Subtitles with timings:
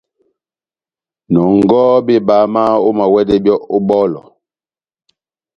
[1.31, 4.21] Nɔngɔhɔ bebama, omawɛdɛ byɔ́ ó bɔlɔ.